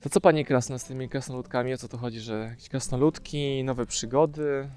[0.00, 1.74] To co Panie Krasno z tymi krasnoludkami?
[1.74, 4.68] O co to chodzi, że jakieś krasnoludki, nowe przygody,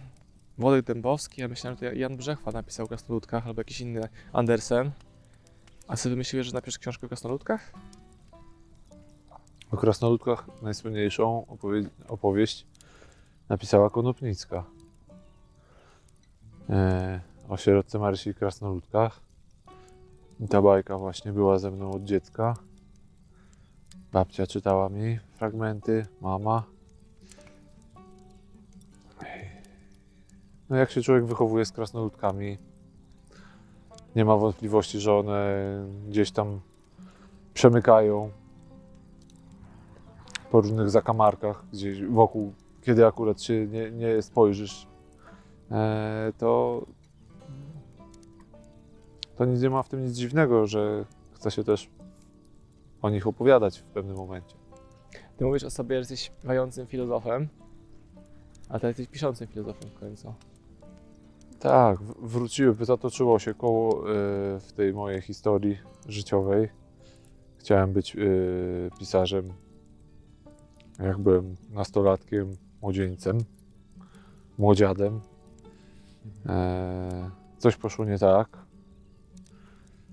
[0.58, 1.42] Włodek Dębowski?
[1.42, 4.92] Ja myślałem, że to Jan Brzechwa napisał o krasnoludkach albo jakiś inny Andersen.
[5.88, 7.72] A sobie wymyśliłeś, że napiszesz książkę o krasnoludkach?
[9.72, 12.66] O krasnoludkach najsłynniejszą opowie- opowieść
[13.50, 14.64] napisała Konopnicka.
[16.70, 19.20] E, o sierotce Marysi i krasnoludkach.
[20.40, 22.54] I ta bajka właśnie była ze mną od dziecka.
[24.14, 26.64] Babcia czytała mi fragmenty, mama.
[30.70, 32.58] No jak się człowiek wychowuje z krasnoludkami,
[34.16, 35.56] nie ma wątpliwości, że one
[36.08, 36.60] gdzieś tam
[37.54, 38.30] przemykają
[40.52, 44.88] po różnych zakamarkach, gdzieś wokół, kiedy akurat się nie, nie spojrzysz,
[45.72, 46.82] e, to,
[49.36, 51.90] to nie ma w tym nic dziwnego, że chce się też
[53.04, 54.56] o nich opowiadać w pewnym momencie.
[55.38, 57.48] Ty mówisz o sobie, że jesteś śpiewającym filozofem,
[58.70, 60.34] a ty jesteś piszącym filozofem w końcu.
[61.60, 64.04] Tak, wróciły, zatoczyło się koło e,
[64.60, 66.70] w tej mojej historii życiowej.
[67.58, 68.20] Chciałem być e,
[69.00, 69.54] pisarzem,
[71.00, 73.38] jak byłem nastolatkiem, młodzieńcem,
[74.58, 75.22] młodziadem.
[76.46, 78.58] E, coś poszło nie tak,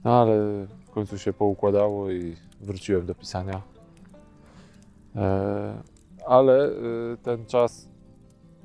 [0.04, 3.62] no ale w końcu się poukładało i wróciłem do pisania.
[5.16, 5.82] E,
[6.26, 6.70] ale e,
[7.22, 7.88] ten czas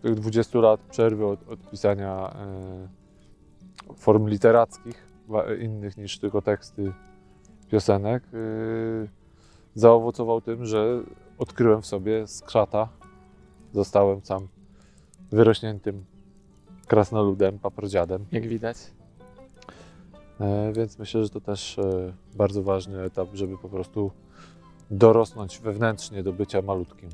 [0.02, 5.08] tych 20 lat przerwy od, od pisania e, form literackich,
[5.60, 6.94] innych niż tylko teksty
[7.72, 8.24] piosenek,
[9.76, 11.02] zaowocował tym, że
[11.38, 12.90] odkryłem w sobie skrzata.
[13.74, 14.48] Zostałem sam
[15.32, 16.06] wyrośniętym
[16.88, 18.26] krasnoludem, paprodziadem.
[18.32, 18.78] Jak widać.
[20.40, 24.12] E, więc myślę, że to też e, bardzo ważny etap, żeby po prostu
[24.92, 27.10] dorosnąć wewnętrznie do bycia malutkim.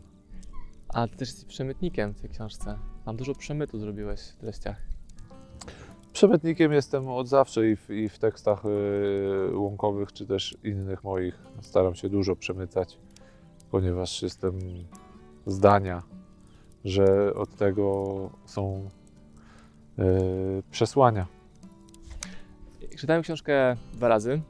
[0.87, 2.77] A ty też jesteś przemytnikiem w tej książce.
[3.05, 4.77] Tam dużo przemytu zrobiłeś w treściach.
[6.13, 11.39] Przemytnikiem jestem od zawsze i w, i w tekstach y, łąkowych, czy też innych moich.
[11.61, 12.97] Staram się dużo przemycać,
[13.71, 14.59] ponieważ jestem
[15.45, 16.03] zdania,
[16.85, 18.89] że od tego są
[19.99, 20.03] y,
[20.71, 21.40] przesłania.
[22.97, 24.41] Czytałem książkę dwa razy,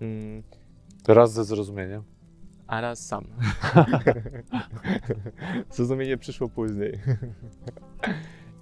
[0.00, 0.42] mm,
[1.08, 2.02] Raz ze zrozumieniem.
[2.66, 3.24] a raz sam.
[5.70, 7.00] Zrozumienie przyszło później.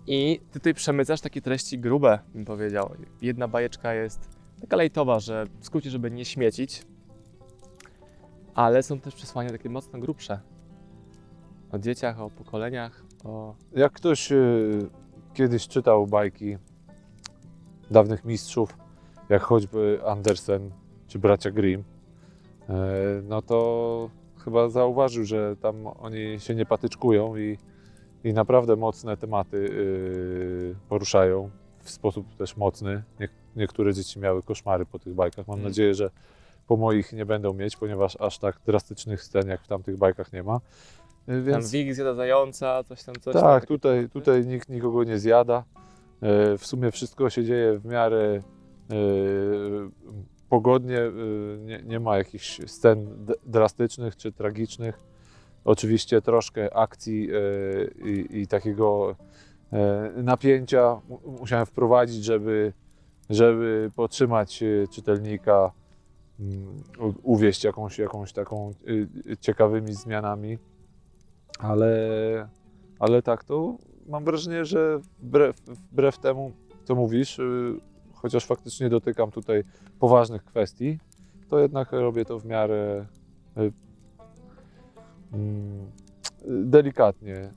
[0.06, 2.90] I ty tutaj przemycasz takie treści grube, bym powiedział.
[3.22, 4.28] Jedna bajeczka jest
[4.60, 6.82] taka lejtowa, że w skrócie, żeby nie śmiecić,
[8.54, 10.40] ale są też przesłania takie mocno grubsze.
[11.72, 13.54] O dzieciach, o pokoleniach, o...
[13.76, 14.88] Jak ktoś y,
[15.34, 16.56] kiedyś czytał bajki
[17.90, 18.76] dawnych mistrzów,
[19.28, 20.70] jak choćby Andersen
[21.06, 21.84] czy bracia Grimm,
[22.68, 22.74] e,
[23.24, 24.10] no to
[24.44, 27.58] chyba zauważył, że tam oni się nie patyczkują i,
[28.24, 31.50] i naprawdę mocne tematy y, poruszają
[31.82, 33.02] w sposób też mocny.
[33.20, 35.48] Nie, niektóre dzieci miały koszmary po tych bajkach.
[35.48, 35.68] Mam Mm.
[35.68, 36.10] nadzieję, że
[36.66, 40.42] po moich nie będą mieć, ponieważ aż tak drastycznych scen jak w tamtych bajkach nie
[40.42, 40.60] ma.
[41.28, 43.66] Y, Tam wilk zjada zająca, coś tam, coś tak, tam.
[43.66, 45.64] tutaj, tutaj nikt nikogo nie zjada.
[46.22, 48.42] E, W sumie wszystko się dzieje w miarę
[50.48, 50.98] pogodnie.
[51.00, 51.10] e,
[51.58, 54.98] Nie, nie ma jakichś scen drastycznych czy tragicznych.
[55.64, 59.16] Oczywiście troszkę akcji e, i, i takiego
[60.16, 62.72] napięcia mu- musiałem wprowadzić, żeby,
[63.30, 65.72] żeby podtrzymać czytelnika,
[66.40, 66.82] mm,
[67.22, 68.72] uwieść jakąś, jakąś taką
[69.40, 70.58] ciekawymi zmianami.
[71.58, 71.98] Ale
[72.98, 73.76] ale tak, to
[74.08, 76.52] mam wrażenie, że wbrew, wbrew temu,
[76.84, 77.40] co mówisz,
[78.22, 79.64] chociaż faktycznie dotykam tutaj
[79.98, 80.98] poważnych kwestii,
[81.48, 83.06] to jednak robię to w miarę
[83.58, 83.72] y,
[85.32, 85.90] mm,
[86.48, 87.52] delikatnie,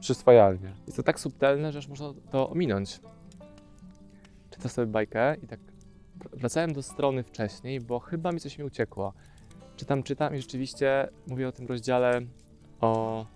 [0.00, 0.72] przyswajalnie.
[0.86, 3.00] Jest to tak subtelne, że aż można to ominąć.
[4.50, 5.60] Czytam sobie bajkę i tak
[6.18, 9.12] wr- wracałem do strony wcześniej, bo chyba mi coś mi uciekło.
[9.76, 12.20] Czytam, czytam i rzeczywiście mówię o tym rozdziale
[12.80, 13.26] o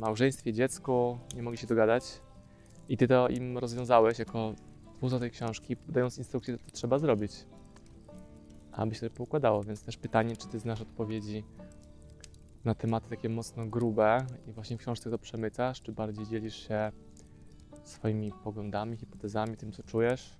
[0.00, 2.20] małżeństwie, dziecku, nie mogli się dogadać.
[2.88, 4.54] I ty to im rozwiązałeś jako
[4.96, 7.32] twórca tej książki, dając instrukcję, to trzeba zrobić.
[8.72, 11.44] Aby się to poukładało, więc też pytanie, czy ty znasz odpowiedzi
[12.64, 16.92] na tematy takie mocno grube i właśnie w książce to przemycasz, czy bardziej dzielisz się
[17.84, 20.36] swoimi poglądami, hipotezami, tym, co czujesz?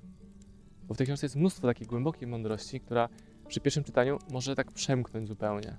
[0.88, 3.08] Bo w tej książce jest mnóstwo takiej głębokiej mądrości, która
[3.49, 5.76] przy pierwszym czytaniu może tak przemknąć zupełnie.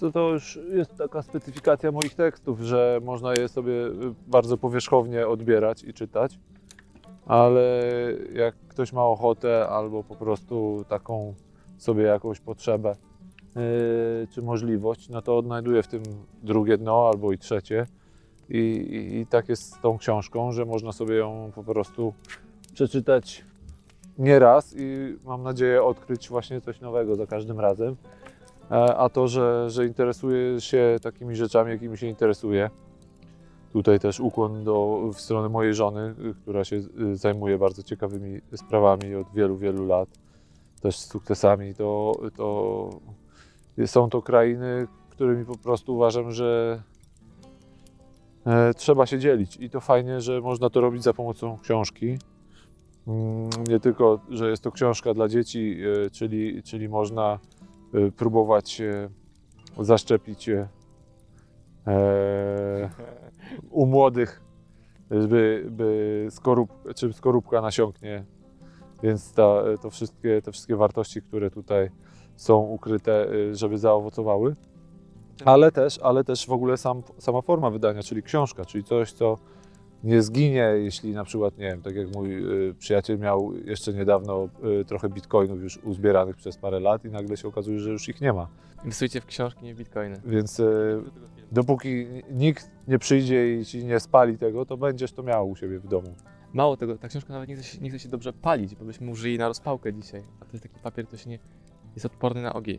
[0.00, 3.92] To, to już jest taka specyfikacja moich tekstów, że można je sobie y,
[4.26, 6.38] bardzo powierzchownie odbierać i czytać,
[7.26, 7.80] ale
[8.34, 11.34] jak ktoś ma ochotę albo po prostu taką
[11.78, 12.96] sobie jakąś potrzebę
[14.30, 16.02] czy możliwość, no to odnajduję w tym
[16.42, 17.86] drugie dno albo i trzecie.
[18.48, 22.14] I, i, I tak jest z tą książką, że można sobie ją po prostu
[22.74, 23.44] przeczytać
[24.18, 27.96] nie raz i mam nadzieję odkryć właśnie coś nowego za każdym razem.
[28.70, 32.70] E, A to, że, że interesuję się takimi rzeczami, jakimi się interesuję.
[33.76, 38.40] Tutaj też ukłon do, w stronę mojej żony, y, która się y, zajmuje bardzo ciekawymi
[38.54, 40.08] sprawami od wielu, wielu lat,
[40.80, 41.74] też z sukcesami.
[41.74, 42.90] To, to
[43.86, 46.82] są to krainy, którymi po prostu uważam, że
[48.46, 49.56] e, trzeba się dzielić.
[49.56, 52.18] I to fajnie, że można to robić za pomocą książki.
[53.06, 55.76] Mm, Nie tylko, że jest to książka dla dzieci,
[56.06, 57.38] e, czyli, czyli można
[57.94, 58.82] e, próbować
[59.80, 60.50] zaszczepić
[63.76, 64.42] u młodych,
[65.10, 68.24] by, by skorup, czym skorupka nasiąknie.
[69.02, 71.90] Więc ta, to wszystkie, te wszystkie wartości, które tutaj
[72.36, 74.56] są ukryte, y, żeby zaowocowały.
[75.44, 79.38] Ale też, ale też w ogóle sam, sama forma wydania, czyli książka, czyli coś, co
[80.04, 84.48] nie zginie, jeśli na przykład, nie wiem, tak jak mój y, przyjaciel miał jeszcze niedawno
[84.80, 88.20] y, trochę bitcoinów już uzbieranych przez parę lat i nagle się okazuje, że już ich
[88.20, 88.48] nie ma.
[88.84, 90.20] Inwestujcie w książki, nie w bitcoiny.
[90.26, 91.02] Więc y,
[91.52, 95.78] dopóki nikt nie przyjdzie i ci nie spali tego, to będziesz to miał u siebie
[95.78, 96.14] w domu.
[96.52, 99.10] Mało tego, ta książka nawet nie chce, się, nie chce się dobrze palić, bo byśmy
[99.10, 100.22] użyli na rozpałkę dzisiaj.
[100.40, 101.38] A to jest taki papier, który się nie,
[101.94, 102.78] jest odporny na ogień.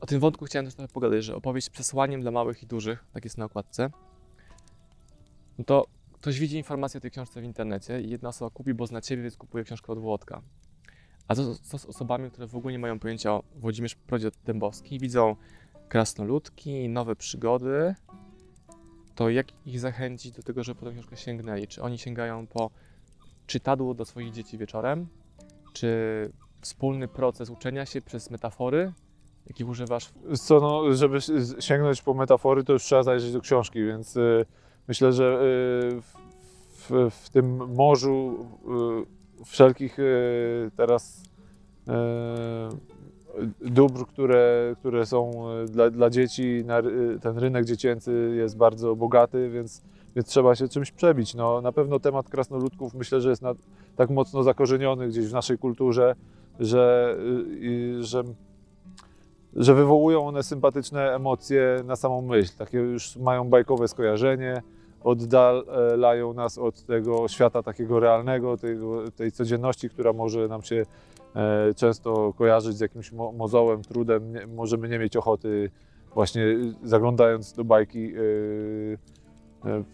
[0.00, 3.04] O tym wątku chciałem też trochę pogadać, że opowieść z przesłaniem dla małych i dużych,
[3.12, 3.90] tak jest na okładce,
[5.58, 5.86] no to
[6.24, 9.22] ktoś widzi informację o tej książce w internecie i jedna osoba kupi, bo zna Ciebie,
[9.22, 10.42] więc kupuje książkę od Włodka.
[11.28, 14.98] A co, co z osobami, które w ogóle nie mają pojęcia o Włodzimierz Prodzie Dębowski,
[14.98, 15.36] widzą
[15.88, 17.94] krasnoludki, nowe przygody,
[19.14, 21.66] to jak ich zachęcić do tego, żeby po tę książkę sięgnęli?
[21.66, 22.70] Czy oni sięgają po
[23.46, 25.06] czytadło do swoich dzieci wieczorem?
[25.72, 25.88] Czy
[26.60, 28.92] wspólny proces uczenia się przez metafory,
[29.46, 30.12] jakich używasz?
[30.34, 31.18] Co, no, żeby
[31.60, 34.46] sięgnąć po metafory, to już trzeba zajrzeć do książki, więc y,
[34.88, 36.00] myślę, że y,
[36.70, 38.46] w, w, tym morzu
[39.40, 41.22] y, wszelkich y, teraz
[43.60, 46.64] dóbr, które, które są dla, dla dzieci,
[47.22, 49.82] ten rynek dziecięcy jest bardzo bogaty, więc,
[50.16, 51.34] więc trzeba się czymś przebić.
[51.34, 53.54] No, na pewno temat krasnoludków myślę, że jest na,
[53.96, 56.14] tak mocno zakorzeniony gdzieś w naszej kulturze,
[56.60, 57.16] że,
[58.00, 58.22] że
[59.56, 62.52] że wywołują one sympatyczne emocje na samą myśl.
[62.58, 64.62] Takie już mają bajkowe skojarzenie,
[65.04, 70.82] oddalają nas od tego świata takiego realnego, tego, tej codzienności, która może nam się
[71.36, 74.32] e, często kojarzyć z jakimś mo mozołem, trudem.
[74.32, 75.70] Nie, możemy nie mieć ochoty
[76.14, 76.44] właśnie
[76.82, 78.98] zaglądając do bajki y,
[79.64, 79.84] e,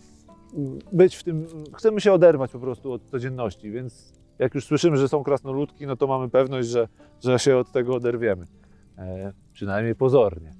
[0.92, 5.08] być w tym, chcemy się oderwać po prostu od codzienności, więc jak już słyszymy, że
[5.08, 6.88] są krasnoludki, no to mamy pewność, że,
[7.20, 8.46] że się od tego oderwiemy.
[9.00, 10.55] E, przynajmniej pozornie.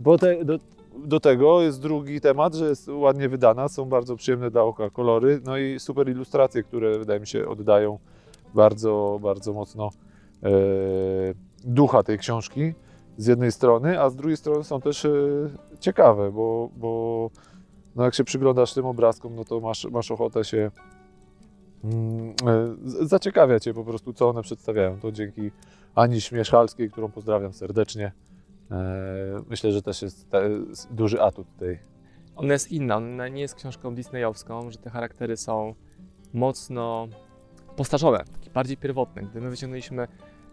[0.00, 0.58] Bo te, do,
[1.06, 5.40] do tego jest drugi temat, że jest ładnie wydana, są bardzo przyjemne dla oka kolory,
[5.44, 7.98] no i super ilustracje, które wydaje mi się oddają
[8.54, 9.90] bardzo, bardzo mocno
[10.42, 10.50] e,
[11.64, 12.72] ducha tej książki
[13.16, 15.10] z jednej strony, a z drugiej strony są też e,
[15.80, 17.30] ciekawe, bo, bo
[17.96, 20.70] no jak się przyglądasz tym obrazkom, no to masz, masz ochotę się
[22.84, 25.00] zaciekawia Cię po prostu, co one przedstawiają.
[25.00, 25.50] To dzięki
[25.94, 28.12] Ani Śmieszalskiej, którą pozdrawiam serdecznie.
[28.70, 30.50] E, Myślę, że też jest te,
[30.90, 31.78] duży atut tej.
[32.36, 35.74] Ona jest inna, ona nie jest książką disneyowską, że te charaktery są
[36.32, 37.08] mocno
[37.76, 39.22] postarzone, takie bardziej pierwotne.
[39.22, 40.08] Gdy my wyciągnęliśmy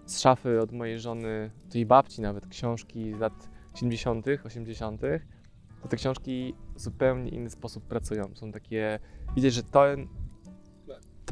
[0.06, 5.02] z szafy od mojej żony, tej babci nawet, książki z lat 70., 80.,
[5.82, 8.36] to te książki w zupełnie inny sposób pracują.
[8.36, 9.00] Są takie,
[9.36, 10.08] widać, że ten,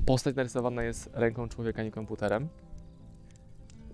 [0.06, 2.48] postać narysowana jest ręką człowieka, nie komputerem.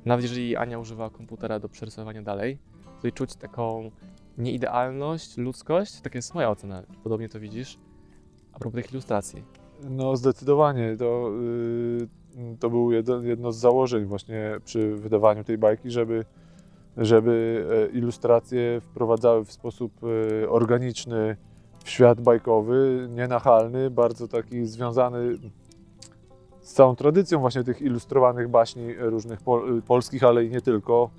[0.06, 2.58] Nawet jeżeli Ania używa komputera do przerysowania dalej,
[3.02, 3.92] to czuć taką
[4.38, 6.02] nieidealność, ludzkość.
[6.02, 6.84] Tak jest moja ocena.
[7.04, 7.78] Podobnie to widzisz.
[8.54, 9.44] A propos tych ilustracji.
[9.90, 15.92] No zdecydowanie, to, y, to było jedno, jedno z założeń właśnie przy wydawaniu tej bajki,
[15.92, 16.26] żeby,
[16.98, 19.94] żeby e, ilustracje wprowadzały w sposób
[20.44, 21.38] e, organiczny
[21.84, 25.38] w świat bajkowy, nienachalny, bardzo taki związany
[26.72, 31.10] z całą tradycją właśnie tych ilustrowanych baśni różnych pol, polskich, ale i nie tylko,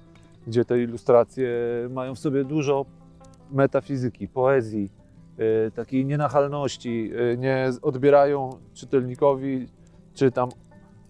[0.46, 1.48] gdzie te ilustracje
[1.90, 2.86] mają w sobie dużo
[3.50, 4.90] metafizyki, poezji,
[5.38, 9.68] e, takiej nienachalności, e, nie odbierają czytelnikowi
[10.14, 10.48] czy tam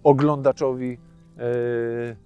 [0.05, 0.99] oglądaczowi
[1.39, 2.17] e,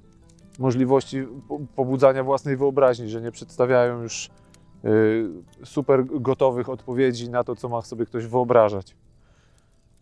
[0.59, 4.31] możliwości po- pobudzania własnej wyobraźni, że nie przedstawiają już
[4.85, 4.89] e,
[5.65, 8.97] super gotowych odpowiedzi na to, co ma sobie ktoś wyobrażać.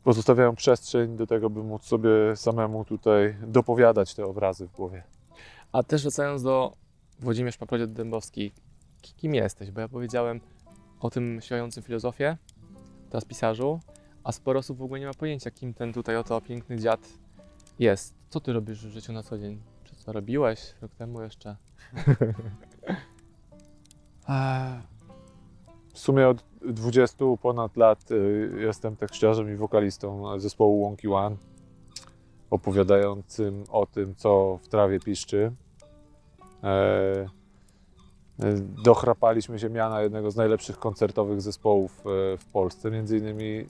[0.05, 5.03] Pozostawiają przestrzeń do tego, by móc sobie samemu tutaj dopowiadać te obrazy w głowie.
[5.73, 6.73] A też wracając do
[7.21, 8.53] Włodzimierz Paprodziot Dębowski,
[9.03, 9.71] ki- kim jesteś?
[9.71, 10.41] Bo ja powiedziałem
[11.01, 12.37] o tym śpiewającym filozofię,
[13.11, 13.81] teraz pisarzu,
[14.25, 17.01] a sporo osób w ogóle nie ma pojęcia, kim ten tutaj oto piękny dziad
[17.79, 18.15] jest.
[18.29, 19.63] Co ty robisz w życiu na co dzień?
[19.85, 21.57] Czy co robiłeś rok temu jeszcze?
[25.95, 31.37] W sumie od 20 ponad lat y, jestem tekściarzem i wokalistą zespołu Wonky One,
[32.51, 35.53] opowiadającym o tym, co w trawie piszczy.
[36.65, 37.27] E,
[38.43, 38.55] e,
[38.85, 42.03] Dochrapaliśmy się miana jednego z najlepszych koncertowych zespołów e,
[42.39, 43.69] w Polsce, między innymi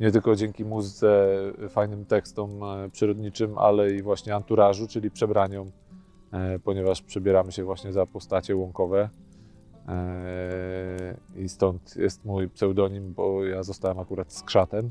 [0.00, 1.28] nie tylko dzięki muzyce,
[1.68, 2.60] fajnym tekstom
[2.92, 5.70] przyrodniczym, ale i właśnie anturażu, czyli przebraniom,
[6.64, 9.08] ponieważ przebieramy się właśnie za postacie łąkowe.
[9.88, 14.90] Eee, I stąd jest mój pseudonim, bo ja zostałem akurat skrzatem.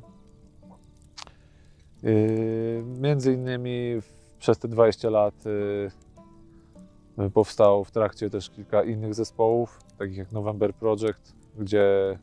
[2.03, 3.99] Eee, Między innymi
[4.39, 10.73] przez te 20 lat eee, powstało w trakcie też kilka innych zespołów, takich jak November
[10.73, 12.19] Project, gdzie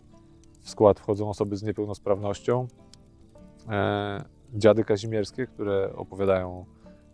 [0.61, 2.67] w skład wchodzą osoby z niepełnosprawnością.
[4.55, 6.65] Dziady Kazimierskie, które opowiadają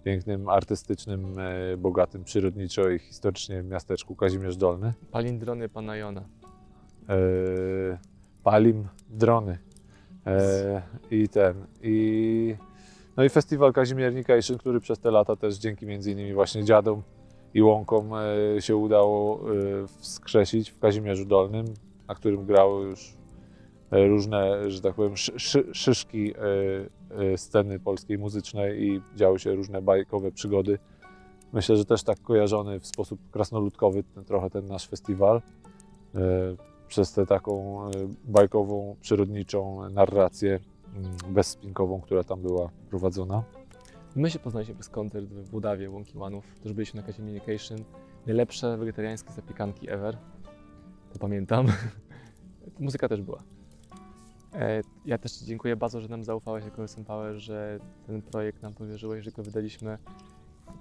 [0.05, 4.93] pięknym, artystycznym, e, bogatym przyrodniczo i historycznie miasteczku Kazimierz Dolny.
[5.11, 6.25] Palindrony pana Jona.
[7.09, 7.15] e,
[8.43, 9.59] palim drony
[10.27, 12.57] e, i ten i
[13.17, 17.03] no i festiwal Kazimiernikation, który przez te lata też dzięki między innymi właśnie dziadom
[17.55, 21.65] i łąkom e, się udało e, wskrzesić w Kazimierzu Dolnym,
[22.09, 23.15] na którym grały już
[23.93, 26.39] różne, że tak powiem, szy, szy, szyszki e,
[27.33, 30.79] e, sceny polskiej muzycznej i działy się różne bajkowe przygody.
[31.53, 35.43] Myślę, że też tak kojarzony w sposób krasnoludkowy ten, trochę ten nasz festiwal.
[36.15, 36.21] E,
[36.89, 37.81] przez tę taką
[38.25, 40.61] bajkową, przyrodniczą narrację
[40.97, 43.43] mm, bezspinkową, która tam była prowadzona.
[44.17, 46.45] My się poznaliśmy przez koncert w Budawie Łąki Łanów.
[46.63, 47.79] Też byliśmy na Kazimiernication.
[48.27, 50.17] Najlepsze wegetariańskie zapiekanki ever.
[51.13, 51.67] To pamiętam.
[52.81, 53.43] Muzyka też była.
[54.55, 58.63] E, Ja też Ci dziękuję bardzo, że nam zaufałeś jako SM Power, że ten projekt
[58.63, 59.99] nam powierzyłeś, że go wydaliśmy.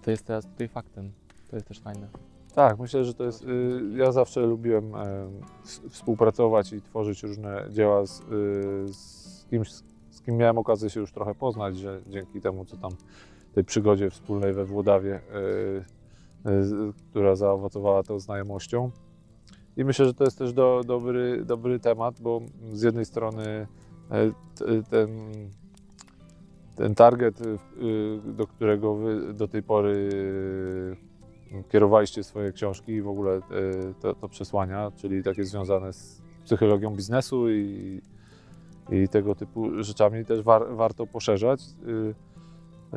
[0.04, 1.12] To jest teraz tutaj faktem.
[1.50, 2.08] To jest też fajne.
[2.56, 3.44] Tak, myślę, że to jest.
[3.44, 5.28] y, Ja zawsze lubiłem e,
[5.90, 8.24] współpracować i tworzyć różne dzieła z, y,
[8.94, 9.72] z kimś,
[10.10, 12.92] z kim miałem okazję się już trochę poznać, że dzięki temu, co tam
[13.54, 15.22] tej przygodzie wspólnej we Włodawie,
[16.46, 18.92] y, która zaowocowała tą znajomością.
[19.78, 22.42] I myślę, że to jest też do, dobry, dobry temat, bo
[22.74, 23.68] z jednej strony
[24.12, 24.32] e,
[24.90, 25.10] ten,
[26.76, 27.58] ten target, y,
[28.26, 30.10] do którego wy do tej pory
[31.54, 33.42] y, kierowaliście swoje książki i w ogóle y,
[34.02, 38.02] to, to przesłania, czyli takie związane z psychologią biznesu i,
[38.92, 41.62] i tego typu rzeczami też war, warto poszerzać.
[41.88, 41.92] Y,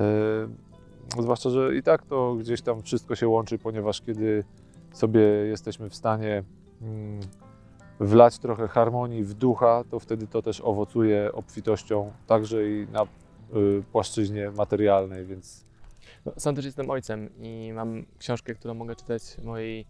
[0.00, 0.74] y,
[1.22, 4.44] Zwłaszcza, że i tak to gdzieś tam wszystko się łączy, ponieważ kiedy
[4.92, 6.44] sobie jesteśmy w stanie
[8.00, 13.82] wlać trochę harmonii w ducha, to wtedy to też owocuje obfitością także i na y,
[13.92, 15.64] płaszczyźnie materialnej, więc
[16.26, 19.86] No, sam też jestem ojcem i mam książkę, którą mogę czytać mojej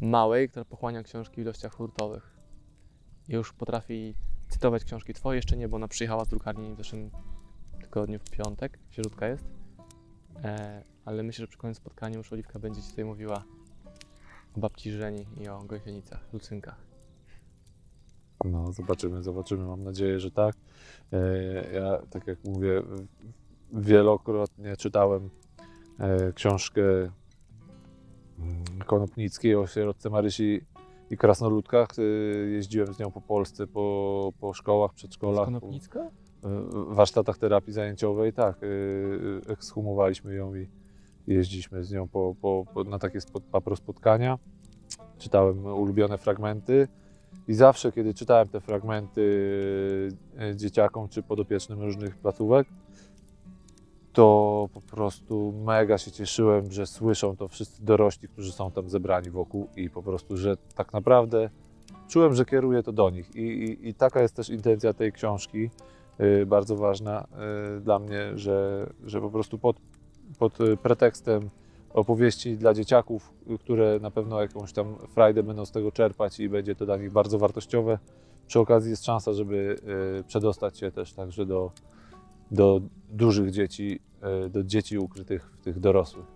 [0.00, 2.38] małej, która pochłania książki w ilościach hurtowych.
[3.28, 4.14] Już potrafi
[4.48, 7.10] cytować książki twoje, jeszcze nie, bo ona przyjechała z drukarni w zeszłym
[7.80, 9.44] tygodniu, w piątek, sierzutka jest.
[10.44, 13.44] E, ale myślę, że przy kolejnym spotkaniu już Oliwka będzie ci tutaj mówiła
[14.56, 16.88] o babci Żeni i o gąsienicach, lucynkach.
[18.44, 19.64] No, zobaczymy, zobaczymy.
[19.66, 20.54] Mam nadzieję, że tak.
[21.12, 22.82] E, Ja, tak jak mówię,
[23.72, 25.30] wielokrotnie czytałem
[25.98, 27.12] e, książkę mm,
[28.86, 30.60] Konopnickiej o sierotce Marysi
[31.10, 31.88] i krasnoludkach.
[31.98, 32.02] E,
[32.50, 36.10] Jeździłem z nią po Polsce, po, po szkołach, przedszkolach, Konopnicka?
[36.88, 38.32] warsztatach terapii zajęciowej.
[38.32, 38.60] Tak,
[39.48, 40.68] ekshumowaliśmy ją i
[41.34, 44.38] jeździliśmy z nią po, po, po, na takie spot, papro spotkania.
[45.18, 46.88] Czytałem ulubione fragmenty.
[47.48, 49.22] I zawsze, kiedy czytałem te fragmenty
[50.38, 52.68] e, dzieciakom czy podopiecznym różnych placówek,
[54.12, 59.30] to po prostu mega się cieszyłem, że słyszą to wszyscy dorośli, którzy są tam zebrani
[59.30, 61.50] wokół i po prostu, że tak naprawdę
[62.08, 63.36] czułem, że kieruję to do nich.
[63.36, 65.70] I, i, i taka jest też intencja tej książki,
[66.18, 67.26] e, bardzo ważna
[67.76, 69.80] e, dla mnie, że, że po prostu pod,
[70.38, 71.50] pod e, pretekstem
[71.90, 76.74] opowieści dla dzieciaków, które na pewno jakąś tam frajdę będą z tego czerpać i będzie
[76.74, 77.98] to dla nich bardzo wartościowe.
[78.46, 79.76] Przy okazji jest szansa, żeby
[80.20, 81.70] e, przedostać się też także do,
[82.50, 82.80] do
[83.10, 86.26] dużych dzieci, e, do dzieci ukrytych w tych dorosłych.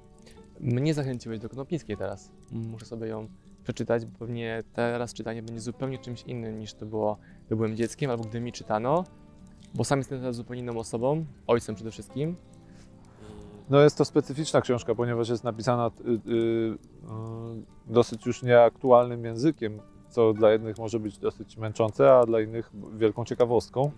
[0.61, 2.31] Mnie zachęciłeś do Konopnickiej teraz.
[2.51, 3.29] Muszę sobie ją
[3.65, 8.11] przeczytać, bo pewnie teraz czytanie będzie zupełnie czymś innym niż to było, gdy byłem dzieckiem
[8.11, 9.05] albo gdy mi czytano,
[9.75, 12.37] bo sam jestem teraz zupełnie inną osobą, ojcem przede wszystkim.
[13.71, 16.77] No jest to specyficzna książka, ponieważ jest napisana y, y, y,
[17.87, 23.25] dosyć już nieaktualnym językiem, co dla jednych może być dosyć męczące, a dla innych wielką
[23.25, 23.91] ciekawostką.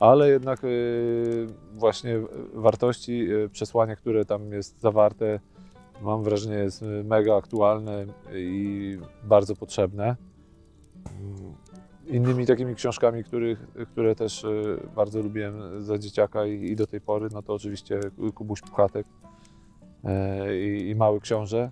[0.00, 2.20] Ale jednak y, właśnie
[2.54, 5.40] wartości, y, przesłanie, które tam jest zawarte,
[6.02, 10.16] mam wrażenie jest mega aktualne i bardzo potrzebne.
[12.10, 17.00] Innymi takimi książkami, których, które też y, bardzo lubiłem za dzieciaka i, i do tej
[17.00, 18.00] pory, no to oczywiście
[18.34, 19.06] Kubuś Puchatek
[20.04, 21.70] e, i, i Mały Książę,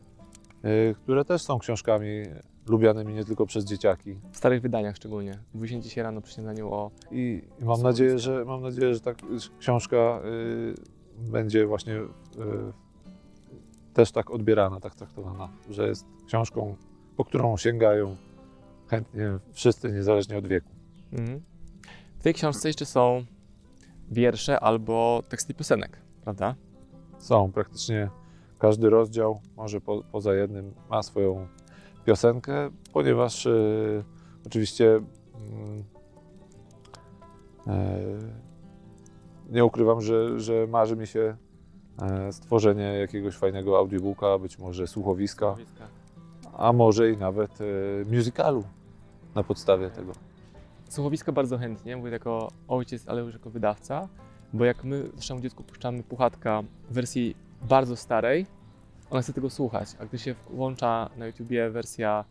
[0.65, 2.23] y, które też są książkami
[2.67, 4.17] lubianymi nie tylko przez dzieciaki.
[4.33, 5.39] W starych wydaniach szczególnie.
[5.55, 9.15] Mówiliśmy dzisiaj rano przy śniadaniu o I, i mam, nadzieję, że, mam nadzieję, że ta
[9.59, 12.07] książka y, będzie właśnie y,
[13.95, 16.77] też tak odbierana, tak traktowana, że jest książką,
[17.17, 18.17] po którą sięgają
[18.89, 20.69] chętnie wszyscy, niezależnie od wieku.
[21.13, 21.41] Mhm.
[22.19, 23.25] W tej książce jeszcze są
[24.11, 26.55] wiersze albo teksty piosenek, prawda?
[27.19, 28.11] Są praktycznie
[28.59, 31.47] każdy rozdział, może po, poza jednym, ma swoją
[32.05, 33.53] piosenkę, ponieważ e,
[34.47, 35.01] oczywiście
[37.67, 37.99] e,
[39.51, 41.37] nie ukrywam, że, że marzy mi się
[42.03, 45.57] e, stworzenie jakiegoś fajnego audiobooka, być może słuchowiska,
[46.57, 47.65] a może i nawet e,
[48.17, 48.65] musicalu
[49.39, 50.13] na podstawie tego.
[50.89, 54.09] Słuchowisko bardzo chętnie, mówię jako ojciec, ale już jako wydawca,
[54.53, 58.47] bo jak my naszemu dziecku puszczamy puchatka w wersji bardzo starej,
[59.11, 62.25] ona chce tego słuchać, a gdy się włącza na YouTubie wersja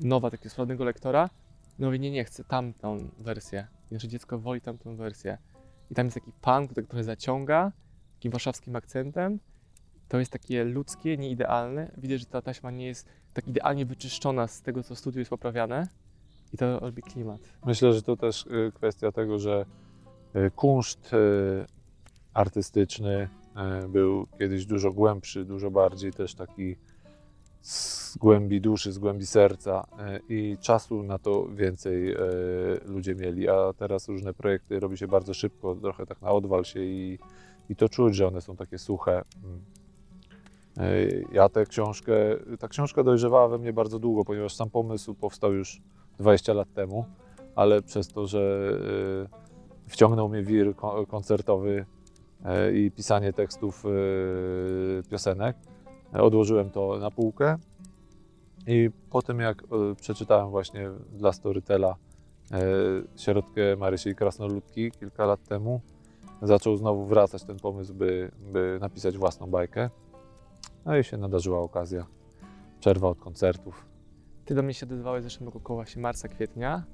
[0.00, 1.30] nowa takiego sławnego lektora,
[1.78, 3.66] no mówi, nie, nie, chcę tamtą wersję.
[3.90, 5.38] I nasze dziecko woli tamtą wersję.
[5.90, 7.72] I tam jest taki pan, który trochę zaciąga,
[8.14, 9.40] takim warszawskim akcentem.
[10.08, 11.92] To jest takie ludzkie, nieidealne.
[11.96, 15.30] Widać, że ta taśma nie jest tak idealnie wyczyszczona z tego, co w studiu jest
[15.30, 15.88] poprawiane.
[16.52, 17.40] I to robi klimat.
[17.66, 19.66] Myślę, że to też y, kwestia tego, że
[20.36, 21.16] y, kunszt y,
[22.34, 23.28] artystyczny
[23.88, 26.76] był kiedyś dużo głębszy, dużo bardziej też taki
[27.60, 29.86] z głębi duszy, z głębi serca
[30.28, 32.14] i czasu na to więcej
[32.84, 36.80] ludzie mieli, a teraz różne projekty robi się bardzo szybko, trochę tak na odwal się
[36.80, 37.18] i,
[37.68, 39.22] i to czuć, że one są takie suche.
[39.44, 39.60] Mm.
[41.32, 42.12] Ja tę książkę,
[42.58, 45.80] ta książka dojrzewała we mnie bardzo długo, ponieważ sam pomysł powstał już
[46.18, 47.04] 20 lat temu,
[47.54, 48.70] ale przez to, że
[49.86, 51.86] y, wciągnął mnie wir ko- koncertowy
[52.68, 55.56] y, i pisanie tekstów y, piosenek,
[56.12, 57.56] odłożyłem to na półkę
[58.66, 59.62] i po tym jak
[60.00, 61.96] przeczytałem właśnie dla Storytela
[63.16, 65.80] Środkę Marysi Krasnoludki kilka lat temu,
[66.42, 69.90] zaczął znowu wracać ten pomysł, by, by napisać własną bajkę.
[70.84, 72.06] No i się nadarzyła okazja.
[72.80, 73.86] Przerwa od koncertów.
[74.48, 76.84] Ty do mnie się odezwałeś zeszłym roku koło właśnie marca, kwietnia.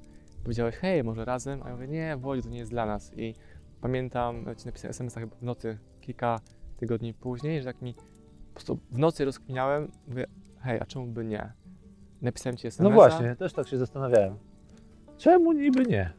[0.43, 1.63] Powiedziałeś, hej, może razem?
[1.63, 3.11] A ja mówię, nie, Woli, to nie jest dla nas.
[3.17, 3.35] I
[3.81, 6.39] pamiętam, ci napisałem SMS-a chyba w nocy, kilka
[6.77, 10.25] tygodni później, że tak mi po prostu w nocy rozkminiałem, mówię,
[10.59, 11.53] hej, a czemu by nie?
[12.21, 14.37] Napisałem ci SMS-a, No właśnie, też tak się zastanawiałem.
[15.17, 16.13] Czemu niby nie?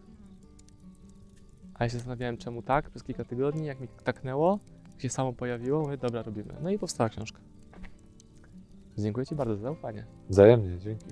[1.74, 4.58] a ja się zastanawiałem, czemu tak, przez kilka tygodni, jak mi taknęło,
[4.98, 6.54] się samo pojawiło, mówię, dobra, robimy.
[6.62, 7.45] No i powstała książka.
[8.98, 10.04] Dziękuję Ci bardzo za zaufanie.
[10.28, 11.06] Wzajemnie, dzięki.